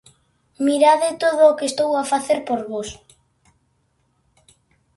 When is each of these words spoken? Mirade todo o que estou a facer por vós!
Mirade 0.65 1.09
todo 1.23 1.41
o 1.49 1.55
que 1.57 1.69
estou 1.71 1.91
a 1.95 2.07
facer 2.11 2.39
por 2.47 2.59
vós! 2.71 2.89